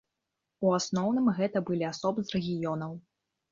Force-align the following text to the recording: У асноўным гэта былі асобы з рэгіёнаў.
У 0.67 0.71
асноўным 0.77 1.29
гэта 1.41 1.63
былі 1.69 1.85
асобы 1.93 2.19
з 2.27 2.37
рэгіёнаў. 2.39 3.01